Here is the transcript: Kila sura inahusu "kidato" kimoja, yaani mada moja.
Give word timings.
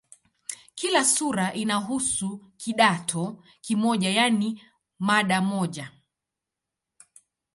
Kila 0.75 1.05
sura 1.05 1.53
inahusu 1.53 2.41
"kidato" 2.57 3.43
kimoja, 3.61 4.09
yaani 4.09 4.61
mada 4.99 5.41
moja. 5.41 5.91